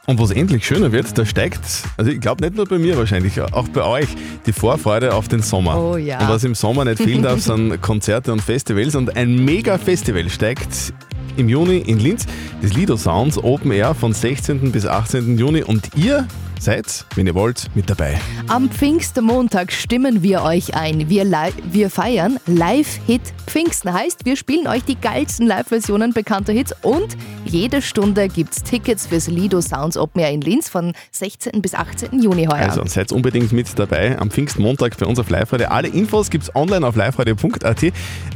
und 0.07 0.19
wo 0.19 0.25
es 0.25 0.31
endlich 0.31 0.67
schöner 0.67 0.93
wird, 0.93 1.17
da 1.17 1.25
steigt, 1.25 1.61
also 1.97 2.11
ich 2.11 2.21
glaube 2.21 2.43
nicht 2.43 2.57
nur 2.57 2.67
bei 2.67 2.79
mir 2.79 2.97
wahrscheinlich, 2.97 3.41
auch 3.41 3.69
bei 3.69 3.83
euch, 3.83 4.09
die 4.47 4.53
Vorfreude 4.53 5.15
auf 5.15 5.29
den 5.29 5.43
Sommer. 5.43 5.79
Oh 5.79 5.97
ja. 5.97 6.19
Und 6.21 6.29
was 6.29 6.45
im 6.45 6.55
Sommer 6.55 6.85
nicht 6.85 7.03
fehlen 7.03 7.23
darf, 7.23 7.41
sind 7.41 7.81
Konzerte 7.81 8.33
und 8.33 8.41
Festivals. 8.41 8.95
Und 8.95 9.17
ein 9.17 9.45
Mega-Festival 9.45 10.29
steigt 10.31 10.93
im 11.37 11.49
Juni 11.49 11.79
in 11.79 11.99
Linz, 11.99 12.27
das 12.63 12.73
Lido 12.75 12.97
Sounds 12.97 13.39
Open 13.39 13.73
Air 13.73 13.95
von 13.95 14.13
16. 14.13 14.73
bis 14.73 14.87
18. 14.87 15.39
Juni. 15.39 15.63
Und 15.63 15.91
ihr 15.97 16.27
seid, 16.65 17.05
wenn 17.15 17.27
ihr 17.27 17.35
wollt, 17.35 17.71
mit 17.75 17.89
dabei. 17.89 18.19
Am 18.49 18.69
Pfingstmontag 18.71 19.73
stimmen 19.73 20.23
wir 20.23 20.43
euch 20.43 20.75
ein. 20.75 21.09
Wir, 21.09 21.25
wir 21.71 21.91
feiern 21.91 22.39
Live-Hit 22.47 23.23
Pfingsten. 23.47 23.93
Heißt, 23.93 24.25
wir 24.25 24.37
spielen 24.37 24.67
euch 24.67 24.83
die 24.85 24.97
geilsten 25.01 25.47
Live-Versionen 25.47 26.13
bekannter 26.13 26.53
Hits 26.53 26.75
und 26.83 27.17
jede 27.45 27.83
Stunde 27.83 28.29
gibt's 28.29 28.63
Tickets 28.63 29.07
fürs 29.07 29.29
Lido 29.29 29.61
Sounds 29.61 29.97
Open 29.97 30.21
Air 30.21 30.31
in 30.31 30.41
Linz 30.41 30.69
von 30.69 30.93
16. 31.13 31.63
bis 31.63 31.75
18. 31.75 32.21
Juni 32.21 32.47
heuer. 32.47 32.71
Also 32.71 32.85
seid 32.87 33.13
unbedingt 33.13 33.53
mit 33.53 33.79
dabei 33.79 34.19
am 34.19 34.31
Pfingstmontag 34.31 34.97
bei 34.99 35.07
uns 35.07 35.19
auf 35.19 35.31
Live-Radio. 35.31 35.69
Alle 35.69 35.89
Infos 35.89 36.31
gibt's 36.31 36.55
online 36.57 36.87
auf 36.87 36.97
liveradio.at, 36.97 37.83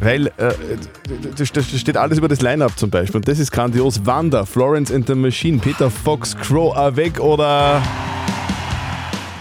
weil 0.01 0.27
äh, 0.27 0.31
da 0.37 1.45
da 1.53 1.63
steht 1.63 1.97
alles 1.97 2.19
über 2.19 2.29
das 2.29 2.41
Line-Up 2.41 2.79
zum 2.79 2.91
Beispiel. 2.91 3.17
Und 3.17 3.29
das 3.29 3.39
ist 3.39 3.51
grandios. 3.51 4.05
Wanda, 4.05 4.45
Florence 4.45 4.93
and 4.93 5.07
the 5.07 5.15
Machine, 5.15 5.59
Peter 5.59 5.91
Fox, 5.91 6.37
Crow 6.37 6.77
Avec 6.77 7.21
oder, 7.21 7.83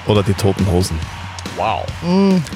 oder 0.08 0.24
die 0.24 0.34
Toten 0.34 0.66
Hosen. 0.72 0.98
Wow. 1.56 1.86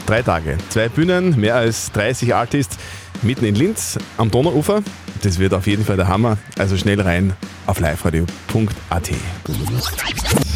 Drei 0.05 0.22
Tage, 0.22 0.58
zwei 0.70 0.89
Bühnen, 0.89 1.39
mehr 1.39 1.55
als 1.55 1.91
30 1.91 2.36
Artists 2.36 2.77
mitten 3.24 3.46
in 3.46 3.55
Linz 3.55 3.98
am 4.17 4.29
Donauufer. 4.29 4.81
Das 5.24 5.39
wird 5.39 5.53
auf 5.53 5.67
jeden 5.67 5.86
Fall 5.86 5.98
der 5.98 6.08
Hammer. 6.08 6.38
Also 6.58 6.77
schnell 6.77 7.00
rein 7.01 7.34
auf 7.67 7.79
liveradio.at. 7.79 9.12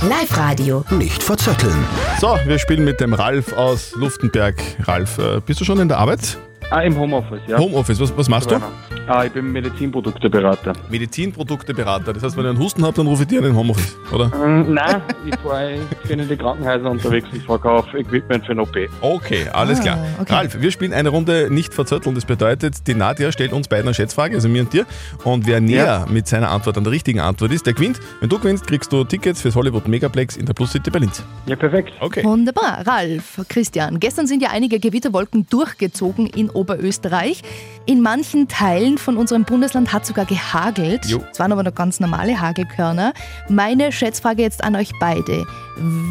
Live-Radio. 0.02 0.84
Nicht 0.92 1.24
verzetteln. 1.24 1.86
So, 2.20 2.38
wir 2.46 2.60
spielen 2.60 2.84
mit 2.84 3.00
dem 3.00 3.14
Ralf 3.14 3.54
aus 3.54 3.94
Luftenberg. 3.96 4.56
Ralf, 4.84 5.18
äh, 5.18 5.42
bist 5.46 5.62
du 5.62 5.66
schon 5.66 5.80
in 5.80 5.88
der 5.88 5.98
Arbeit? 5.98 6.38
Ah, 6.72 6.82
im 6.82 6.98
Homeoffice, 6.98 7.42
ja. 7.48 7.58
Homeoffice, 7.58 8.00
was, 8.00 8.18
was 8.18 8.28
machst 8.28 8.50
du? 8.50 8.60
Ah, 9.08 9.24
ich 9.26 9.32
bin 9.32 9.52
Medizinprodukteberater. 9.52 10.74
Medizinprodukteberater. 10.90 12.12
Das 12.14 12.24
heißt, 12.24 12.38
wenn 12.38 12.46
ihr 12.46 12.50
einen 12.50 12.60
Husten 12.60 12.84
habt, 12.84 12.98
dann 12.98 13.06
rufe 13.08 13.22
ich 13.24 13.28
dir 13.28 13.38
in 13.40 13.46
den 13.46 13.56
Homeoffice, 13.56 13.96
oder? 14.12 14.32
Ähm, 14.44 14.74
nein, 14.74 15.02
ich, 15.26 15.36
fahr, 15.40 15.70
ich 15.72 16.10
bin 16.10 16.20
in 16.20 16.28
die 16.28 16.36
Krankenhäuser 16.36 16.90
unterwegs, 16.90 17.28
ich 17.34 17.44
verkaufe 17.44 17.98
Equipment 18.00 18.46
für 18.46 18.54
ein 18.54 18.60
OP. 18.60 18.76
Okay, 19.02 19.48
alles 19.54 19.80
Ah, 19.80 19.84
klar. 19.84 20.00
okay. 20.22 20.34
Ralf, 20.34 20.60
wir 20.62 20.72
spielen 20.72 20.92
eine 20.94 21.10
Runde 21.10 21.50
nicht 21.52 21.74
verzötteln. 21.74 22.16
Das 22.16 22.26
bedeutet, 22.26 22.88
die 22.88 22.96
Nadja 22.96 23.32
stellt 23.32 23.54
uns 23.54 23.68
beiden 23.68 23.86
eine 23.88 23.94
Schätzfrage, 23.94 24.36
also 24.36 24.50
mir 24.50 24.64
und 24.64 24.74
dir. 24.74 24.86
Und 25.24 25.46
wer 25.46 25.62
näher 25.62 26.06
mit 26.10 26.28
seiner 26.28 26.50
Antwort 26.50 26.78
an 26.78 26.84
der 26.84 26.92
richtigen 26.94 27.20
Antwort 27.20 27.52
ist, 27.52 27.66
der 27.68 27.74
gewinnt. 27.74 28.00
Wenn 28.22 28.30
du 28.30 28.40
gewinnst, 28.40 28.66
kriegst 28.66 28.92
du 28.92 29.04
Tickets 29.04 29.42
fürs 29.42 29.56
Hollywood 29.56 29.88
Megaplex 29.88 30.36
in 30.38 30.46
der 30.46 30.54
Plus 30.54 30.72
City 30.72 30.90
Berlin. 30.90 31.12
Ja, 31.46 31.56
perfekt. 31.56 31.94
Okay. 32.00 32.24
Wunderbar. 32.24 32.86
Ralf, 32.88 33.42
Christian, 33.50 34.00
gestern 34.00 34.26
sind 34.28 34.42
ja 34.42 34.50
einige 34.52 34.80
Gewitterwolken 34.80 35.46
durchgezogen 35.50 36.26
in 36.28 36.50
Oberösterreich. 36.50 37.44
In 37.86 38.02
manchen 38.02 38.48
Teilen 38.48 38.95
von 39.00 39.18
unserem 39.18 39.44
Bundesland 39.44 39.92
hat 39.94 40.06
sogar 40.06 40.26
gehagelt. 40.26 41.06
Jo. 41.06 41.24
Es 41.32 41.40
waren 41.40 41.52
aber 41.52 41.64
noch 41.64 41.76
ganz 41.76 42.00
normale 42.00 42.40
Hagelkörner. 42.40 43.14
Meine 43.50 43.92
Schätzfrage 43.92 44.42
jetzt 44.42 44.64
an 44.64 44.76
euch 44.76 44.92
beide. 45.00 45.46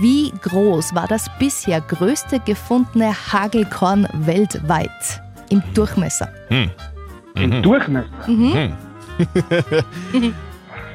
Wie 0.00 0.33
groß 0.43 0.95
war 0.95 1.07
das 1.09 1.26
bisher 1.38 1.81
größte 1.81 2.41
gefundene 2.41 3.12
Hagelkorn 3.33 4.09
weltweit 4.12 5.23
im 5.50 5.62
Durchmesser? 5.75 6.29
Im 7.35 7.62
Durchmesser. 7.62 8.09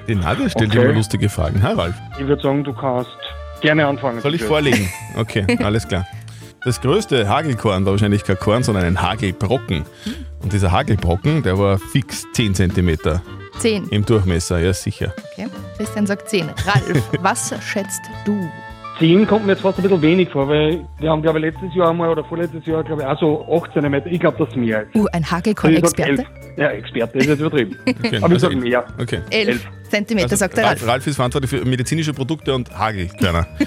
Die 0.08 0.16
Nadja 0.16 0.50
stellt 0.50 0.72
Okay. 0.72 0.84
immer 0.84 0.94
lustige 0.94 1.30
Fragen. 1.30 1.62
Hi, 1.62 1.74
Ralf. 1.74 1.96
Ich 2.20 2.26
würde 2.28 2.42
sagen, 2.42 2.64
du 2.64 2.74
kannst 2.74 3.10
gerne 3.62 3.86
anfangen. 3.88 4.22
Soll 4.22 4.34
ich 4.36 4.42
bitte. 4.42 4.50
vorlegen? 4.50 4.90
Okay, 5.18 5.46
alles 5.64 5.88
klar. 5.88 6.06
Das 6.64 6.82
größte 6.82 7.28
Hagelkorn 7.28 7.86
war 7.86 7.94
wahrscheinlich 7.94 8.24
kein 8.24 8.38
Korn, 8.38 8.64
sondern 8.64 8.86
ein 8.86 9.02
Hagelbrocken. 9.02 9.86
Und 10.50 10.54
dieser 10.54 10.72
Hagelbrocken, 10.72 11.44
der 11.44 11.60
war 11.60 11.78
fix 11.78 12.26
10 12.34 12.56
cm 12.56 12.98
Zehn. 13.60 13.88
im 13.90 14.04
Durchmesser, 14.04 14.58
ja 14.58 14.74
sicher. 14.74 15.14
Okay. 15.34 15.48
Christian 15.78 16.08
sagt 16.08 16.28
zehn. 16.28 16.50
Ralf, 16.66 17.04
was 17.22 17.54
schätzt 17.64 18.02
du? 18.26 18.50
10 18.98 19.28
kommt 19.28 19.46
mir 19.46 19.52
jetzt 19.52 19.62
fast 19.62 19.78
ein 19.78 19.84
bisschen 19.84 20.02
wenig 20.02 20.28
vor, 20.32 20.50
weil 20.50 20.84
wir 20.98 21.12
haben, 21.12 21.22
glaube 21.22 21.38
ich, 21.38 21.46
letztes 21.46 21.76
Jahr 21.76 21.92
einmal 21.92 22.10
oder 22.10 22.24
vorletztes 22.24 22.66
Jahr, 22.66 22.84
glaube 22.84 23.04
ich, 23.04 23.08
auch 23.08 23.20
so 23.20 23.62
8 23.64 23.74
cm. 23.74 24.02
Ich 24.08 24.20
glaube, 24.20 24.38
das 24.40 24.50
ist 24.50 24.56
mehr. 24.56 24.88
Uh, 24.96 25.06
ein 25.12 25.22
Also 25.22 25.36
Hagelkorn-Experte? 25.36 26.12
11. 26.14 26.28
Ja, 26.58 26.70
Experte 26.70 27.18
ist 27.20 27.28
jetzt 27.28 27.40
übertrieben. 27.42 27.76
Okay, 27.88 28.08
Aber 28.08 28.16
ich 28.18 28.24
also 28.24 28.38
sage 28.40 28.56
mehr. 28.56 28.86
Okay. 29.00 29.20
Elf 29.30 29.50
Elf. 29.50 29.68
Zentimeter, 29.90 30.26
Also 30.26 30.36
sagt 30.38 30.58
der 30.58 30.66
Ralf, 30.66 30.86
Ralf. 30.86 31.08
Ist 31.08 31.16
verantwortlich 31.16 31.50
für 31.50 31.66
medizinische 31.66 32.14
Produkte 32.14 32.54
und 32.54 32.72
Hagelkörner. 32.78 33.48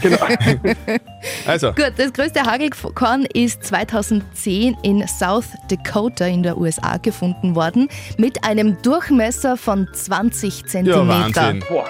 Genau. 0.00 0.18
also, 1.46 1.72
Gut, 1.72 1.92
das 1.96 2.12
größte 2.12 2.42
Hagelkorn 2.42 3.24
ist 3.34 3.64
2010 3.64 4.76
in 4.82 5.06
South 5.06 5.46
Dakota 5.68 6.26
in 6.26 6.42
der 6.42 6.56
USA 6.56 6.96
gefunden 6.96 7.54
worden 7.54 7.88
mit 8.16 8.44
einem 8.44 8.80
Durchmesser 8.82 9.56
von 9.56 9.88
20 9.92 10.60
ja, 10.60 10.66
Zentimeter. 10.66 11.08
Wahnsinn. 11.08 11.64
Boah, 11.68 11.88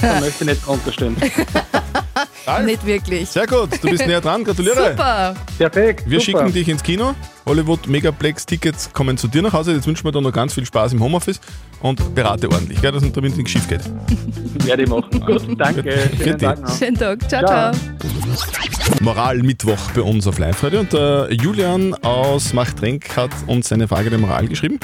da 0.00 0.20
möchte 0.20 0.44
ich 0.44 0.50
nicht 0.50 0.68
runterstehen. 0.68 1.16
Ralf, 2.46 2.66
Nicht 2.66 2.84
wirklich. 2.86 3.28
sehr 3.28 3.46
gut, 3.46 3.70
du 3.82 3.90
bist 3.90 4.06
näher 4.06 4.20
dran, 4.20 4.44
gratuliere. 4.44 4.90
Super. 4.90 5.34
Perfekt. 5.58 6.08
Wir 6.08 6.20
super. 6.20 6.38
schicken 6.38 6.52
dich 6.52 6.68
ins 6.68 6.82
Kino. 6.82 7.14
Hollywood 7.46 7.86
Megaplex 7.86 8.46
Tickets 8.46 8.92
kommen 8.92 9.16
zu 9.18 9.28
dir 9.28 9.42
nach 9.42 9.52
Hause. 9.52 9.72
Jetzt 9.72 9.86
wünschen 9.86 10.04
wir 10.04 10.12
dir 10.12 10.20
noch 10.20 10.32
ganz 10.32 10.54
viel 10.54 10.64
Spaß 10.64 10.92
im 10.92 11.00
Homeoffice 11.00 11.40
und 11.80 12.14
berate 12.14 12.48
ordentlich, 12.50 12.80
gell, 12.80 12.92
dass 12.92 13.02
damit 13.12 13.36
nichts 13.36 13.50
schief 13.50 13.68
geht. 13.68 13.80
Werde 14.64 14.82
ich 14.84 14.88
machen. 14.88 15.20
Gut, 15.20 15.42
danke. 15.58 16.10
Schönen. 16.16 16.38
Tag 16.38 16.60
noch. 16.60 16.78
Schönen 16.78 16.96
Tag. 16.96 17.28
Ciao, 17.28 17.44
Ciao. 17.46 17.72
ciao. 17.72 19.00
Moral 19.00 19.38
Mittwoch 19.38 19.78
bei 19.94 20.02
uns 20.02 20.26
auf 20.26 20.38
Live-Radio. 20.38 20.80
Und 20.80 20.92
der 20.92 21.28
Julian 21.30 21.94
aus 22.02 22.52
Machtrenk 22.52 23.16
hat 23.16 23.30
uns 23.46 23.68
seine 23.68 23.88
Frage 23.88 24.10
der 24.10 24.18
Moral 24.18 24.46
geschrieben. 24.46 24.78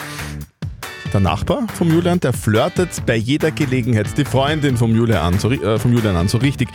Der 1.12 1.20
Nachbar 1.20 1.66
vom 1.75 1.88
Julian, 1.88 2.18
der 2.18 2.32
flirtet 2.32 3.06
bei 3.06 3.14
jeder 3.14 3.52
Gelegenheit 3.52 4.18
die 4.18 4.25
Freundin 4.25 4.76
vom 4.76 4.94
Julian 4.94 5.34
an, 5.34 5.38
so, 5.38 5.50
äh, 5.50 5.78
vom 5.78 5.92
Julian 5.92 6.16
an, 6.16 6.26
so 6.26 6.38
richtig. 6.38 6.68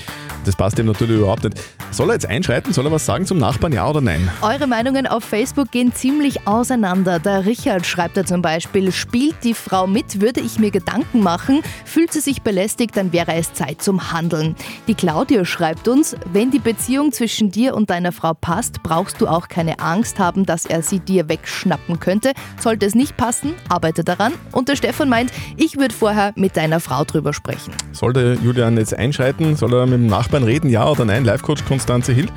Das 0.46 0.56
passt 0.56 0.80
ihm 0.80 0.86
natürlich 0.86 1.18
überhaupt 1.18 1.44
nicht. 1.44 1.60
Soll 1.92 2.10
er 2.10 2.14
jetzt 2.14 2.26
einschreiten? 2.26 2.74
Soll 2.74 2.86
er 2.86 2.92
was 2.92 3.06
sagen 3.06 3.26
zum 3.26 3.38
Nachbarn, 3.38 3.74
ja 3.74 3.88
oder 3.88 4.00
nein? 4.00 4.32
Eure 4.42 4.66
Meinungen 4.66 5.06
auf 5.06 5.26
Facebook 5.26 5.70
gehen 5.72 5.94
ziemlich 5.94 6.48
auseinander. 6.48 7.20
Der 7.20 7.46
Richard 7.46 7.86
schreibt 7.86 8.16
da 8.16 8.26
zum 8.26 8.42
Beispiel, 8.42 8.92
spielt 8.94 9.44
die 9.44 9.54
Frau 9.54 9.86
mit, 9.86 10.22
würde 10.22 10.40
ich 10.40 10.58
mir 10.58 10.72
Gedanken 10.72 11.20
machen, 11.20 11.62
fühlt 11.84 12.14
sie 12.14 12.22
sich 12.22 12.42
belästigt, 12.42 12.96
dann 12.96 13.12
wäre 13.12 13.34
es 13.34 13.54
Zeit 13.54 13.82
zum 13.82 14.14
Handeln. 14.14 14.56
Die 14.88 14.96
Claudia 14.96 15.44
schreibt 15.44 15.88
uns, 15.90 16.16
wenn 16.32 16.50
die 16.50 16.60
Beziehung 16.60 17.12
zwischen 17.12 17.52
dir 17.52 17.76
und 17.76 17.90
deiner 17.90 18.14
Frau 18.14 18.34
passt, 18.34 18.82
brauchst 18.82 19.20
du 19.20 19.28
auch 19.28 19.50
keine 19.50 19.80
Angst 19.80 20.18
haben, 20.18 20.46
dass 20.46 20.66
er 20.66 20.82
sie 20.82 21.00
dir 21.00 21.28
wegschnappen 21.28 22.00
könnte. 22.00 22.32
Sollte 22.60 22.86
es 22.86 22.96
nicht 22.96 23.18
passen, 23.18 23.54
arbeite 23.68 24.04
daran. 24.06 24.21
Und 24.52 24.70
der 24.70 24.76
Stefan 24.76 25.10
meint, 25.10 25.32
ich 25.58 25.78
würde 25.78 25.94
vorher 25.94 26.34
mit 26.36 26.58
deiner 26.58 26.80
Frau 26.80 27.04
drüber 27.04 27.34
sprechen. 27.34 27.74
Soll 27.92 28.14
der 28.14 28.36
Julian 28.36 28.78
jetzt 28.78 28.94
einschreiten? 28.94 29.56
Soll 29.56 29.74
er 29.74 29.86
mit 29.86 29.96
dem 29.96 30.08
Nachbarn 30.08 30.44
reden, 30.44 30.70
ja 30.70 30.88
oder 30.88 31.06
nein? 31.06 31.26
Live-Coach 31.26 31.66
Konstanze 31.66 32.14
Hill, 32.14 32.28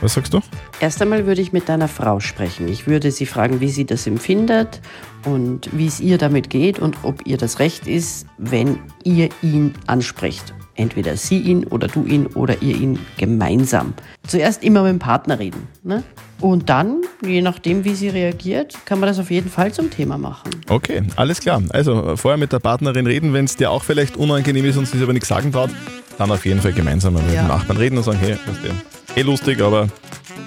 was 0.00 0.14
sagst 0.14 0.32
du? 0.34 0.40
Erst 0.80 1.02
einmal 1.02 1.26
würde 1.26 1.40
ich 1.40 1.52
mit 1.52 1.68
deiner 1.68 1.88
Frau 1.88 2.20
sprechen. 2.20 2.68
Ich 2.68 2.86
würde 2.86 3.10
sie 3.10 3.26
fragen, 3.26 3.60
wie 3.60 3.70
sie 3.70 3.84
das 3.84 4.06
empfindet 4.06 4.80
und 5.24 5.68
wie 5.72 5.86
es 5.86 6.00
ihr 6.00 6.18
damit 6.18 6.50
geht 6.50 6.78
und 6.78 6.98
ob 7.02 7.26
ihr 7.26 7.36
das 7.36 7.58
Recht 7.58 7.86
ist, 7.86 8.26
wenn 8.38 8.78
ihr 9.02 9.28
ihn 9.42 9.74
ansprecht. 9.86 10.54
Entweder 10.76 11.16
sie 11.16 11.38
ihn 11.38 11.64
oder 11.64 11.86
du 11.86 12.04
ihn 12.04 12.26
oder 12.26 12.60
ihr 12.60 12.76
ihn 12.76 12.98
gemeinsam. 13.16 13.94
Zuerst 14.26 14.64
immer 14.64 14.82
mit 14.82 14.90
dem 14.90 14.98
Partner 14.98 15.38
reden. 15.38 15.68
Ne? 15.84 16.02
Und 16.44 16.68
dann, 16.68 17.00
je 17.24 17.40
nachdem, 17.40 17.84
wie 17.86 17.94
sie 17.94 18.10
reagiert, 18.10 18.74
kann 18.84 19.00
man 19.00 19.08
das 19.08 19.18
auf 19.18 19.30
jeden 19.30 19.48
Fall 19.48 19.72
zum 19.72 19.88
Thema 19.90 20.18
machen. 20.18 20.50
Okay, 20.68 21.02
alles 21.16 21.40
klar. 21.40 21.62
Also 21.70 22.16
vorher 22.16 22.36
mit 22.36 22.52
der 22.52 22.58
Partnerin 22.58 23.06
reden, 23.06 23.32
wenn 23.32 23.46
es 23.46 23.56
dir 23.56 23.70
auch 23.70 23.82
vielleicht 23.82 24.18
unangenehm 24.18 24.66
ist 24.66 24.76
und 24.76 24.84
sie 24.84 24.92
sich 24.98 25.02
aber 25.02 25.14
nichts 25.14 25.28
sagen 25.30 25.52
traut, 25.52 25.70
dann 26.18 26.30
auf 26.30 26.44
jeden 26.44 26.60
Fall 26.60 26.74
gemeinsam 26.74 27.14
mit 27.14 27.22
Ja. 27.32 27.44
dem 27.44 27.48
Nachbarn 27.48 27.78
reden 27.78 27.96
und 27.96 28.04
sagen, 28.04 28.18
hey, 28.20 28.36
das 28.44 28.56
ist 28.58 29.16
eh 29.16 29.22
lustig, 29.22 29.62
aber 29.62 29.88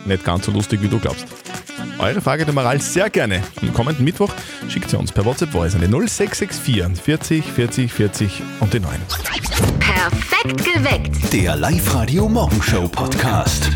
nicht 0.06 0.24
ganz 0.24 0.46
so 0.46 0.51
lustig, 0.51 0.84
wie 0.84 0.88
du 0.88 1.00
glaubst. 1.00 1.25
Eure 1.98 2.22
Frage 2.22 2.46
der 2.46 2.54
Moral 2.54 2.80
sehr 2.80 3.10
gerne. 3.10 3.42
Am 3.63 3.74
kommenden 3.74 4.06
Mittwoch 4.06 4.30
schickt 4.70 4.92
sie 4.92 4.98
uns 5.00 5.12
per 5.12 5.25
WhatsApp 5.25 5.50
Voice 5.51 5.74
an 5.74 5.82
die 5.82 5.88
0664 5.88 7.01
40 7.01 7.44
40 7.44 7.92
40 7.92 8.42
und 8.60 8.72
die 8.72 8.80
9. 8.80 8.92
Perfekt 9.80 10.63
geweckt. 10.63 11.34
Der 11.34 11.56
Live-Radio 11.56 12.30
Morgenshow 12.30 12.88
Podcast. 12.88 13.72